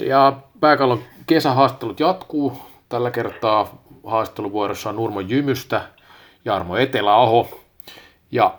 [0.00, 2.58] Ja pääkallon kesähaastattelut jatkuu.
[2.88, 5.82] Tällä kertaa haastatteluvuorossa on Nurmo Jymystä,
[6.44, 7.60] Jarmo Eteläaho.
[8.30, 8.58] Ja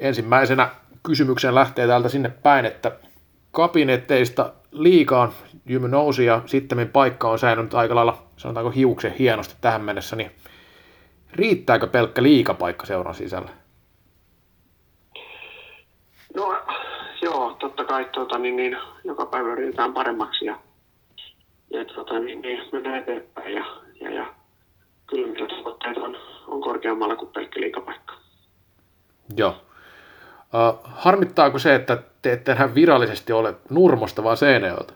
[0.00, 0.68] ensimmäisenä
[1.02, 2.92] kysymyksen lähtee täältä sinne päin, että
[3.50, 5.32] kabinetteista liikaan
[5.66, 10.30] Jymy nousi ja sitten paikka on säilynyt aika lailla, sanotaanko hiuksen hienosti tähän mennessä, niin
[11.32, 13.50] riittääkö pelkkä liikapaikka seuran sisällä?
[16.34, 16.56] No
[17.22, 20.58] joo, totta kai tuota, niin, niin, joka päivä yritetään paremmaksi ja,
[21.70, 23.64] ja tuota, niin, niin, mennään eteenpäin ja,
[24.00, 24.34] ja, ja
[25.06, 28.14] kyllä mitä tavoitteet on, on korkeammalla kuin pelkkä liikapaikka.
[29.36, 29.56] Joo.
[30.54, 34.94] Uh, harmittaako se, että te ette enää virallisesti ole Nurmosta, vaan Seinäjoelta?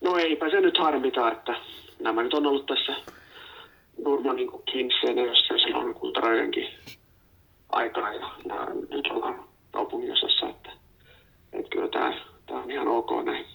[0.00, 1.54] No eipä se nyt harmita, että
[2.00, 2.92] nämä nyt on ollut tässä
[4.04, 6.68] Nurman niin Kinseenössä silloin kultarajankin
[7.68, 10.70] aikaa ja, ja nyt ollaan kaupunginosassa, että,
[11.52, 12.14] että kyllä tämä,
[12.46, 13.46] tämä on ihan ok näin.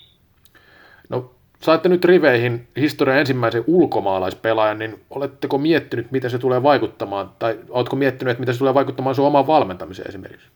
[1.09, 7.60] No saitte nyt riveihin historian ensimmäisen ulkomaalaispelaajan, niin oletteko miettinyt, mitä se tulee vaikuttamaan, tai
[7.70, 10.48] oletko miettinyt, että mitä se tulee vaikuttamaan sun omaan valmentamiseen esimerkiksi?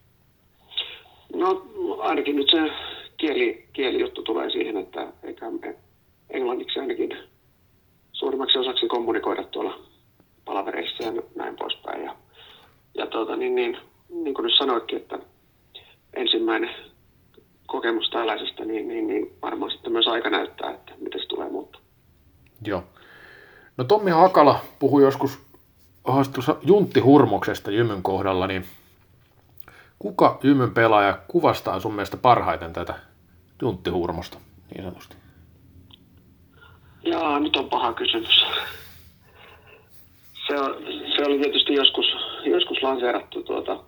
[1.35, 1.65] No
[1.99, 2.71] ainakin nyt se
[3.17, 5.75] kieli, kielijuttu tulee siihen, että eikä me
[6.29, 7.17] englanniksi ainakin
[8.11, 9.79] suurimmaksi osaksi kommunikoida tuolla
[10.45, 12.03] palavereissa ja näin poispäin.
[12.03, 12.15] Ja,
[12.97, 13.77] ja tuota, niin, niin,
[14.09, 15.19] niin kuin nyt sanoitkin, että
[16.13, 16.69] ensimmäinen
[17.67, 21.81] kokemus tällaisesta, niin, niin, niin varmaan sitten myös aika näyttää, että miten se tulee muuttaa.
[22.65, 22.83] Joo.
[23.77, 25.39] No Tommi Hakala puhui joskus
[26.03, 28.65] haastattelussa Juntti Hurmoksesta Jymyn kohdalla, niin
[29.99, 32.95] kuka Jymyn pelaaja kuvastaa sun mielestä parhaiten tätä
[33.61, 34.37] Juntti Hurmosta
[34.73, 35.15] niin sanotusti?
[37.03, 38.45] Jaa, nyt on paha kysymys.
[40.47, 40.75] Se, on,
[41.15, 42.05] se oli tietysti joskus,
[42.45, 43.83] joskus lanseerattu tuota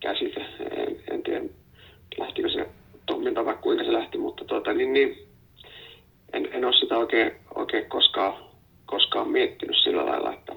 [0.00, 0.40] käsite.
[0.70, 1.44] En, en tiedä,
[2.18, 2.68] lähtikö se
[3.06, 5.28] Tommilta vai kuinka se lähti, mutta tuota, niin, niin,
[6.32, 7.32] en, en ole sitä oikein,
[7.68, 8.34] oikein koskaan,
[8.86, 10.52] koskaan miettinyt sillä lailla, että,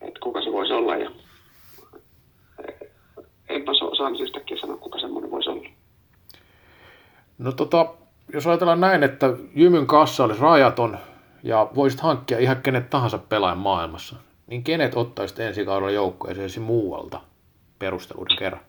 [0.00, 0.96] että kuka se voisi olla.
[0.96, 1.10] Ja,
[3.48, 5.68] enpä osaa siistäkin sanoa, kuka semmoinen voisi olla.
[7.38, 7.94] No tota,
[8.32, 10.98] jos ajatellaan näin, että Jymyn kassa olisi rajaton
[11.42, 17.20] ja voisit hankkia ihan kenet tahansa pelaajan maailmassa, niin kenet ottaisit ensi kaudella joukkueeseen muualta
[17.78, 18.62] perusteluiden kerran?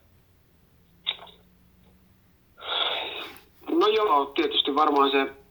[3.72, 5.43] No joo, tietysti varmaan se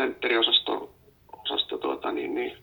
[0.00, 0.94] sentteriosasto
[1.32, 2.58] osasto, tuota, niin, niin,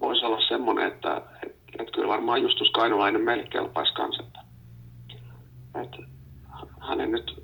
[0.00, 4.22] voisi olla semmoinen, että et, et kyllä varmaan Justus Kainulainen meille kelpaisi kanssa.
[4.22, 4.40] Että,
[5.82, 6.14] et,
[6.88, 7.42] hänen nyt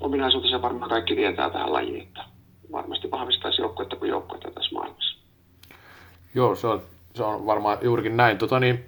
[0.00, 2.24] ominaisuutensa varmaan kaikki tietää tähän lajiin, että
[2.72, 5.18] varmasti vahvistaisi joukkuetta kuin joukkuetta tässä maailmassa.
[6.34, 6.82] Joo, se on,
[7.14, 8.38] se on varmaan juurikin näin.
[8.38, 8.84] Tota niin,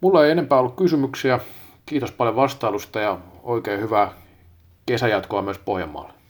[0.00, 1.38] mulla ei enempää ollut kysymyksiä.
[1.86, 4.12] Kiitos paljon vastailusta ja oikein hyvää
[4.86, 6.23] kesäjatkoa myös Pohjanmaalle.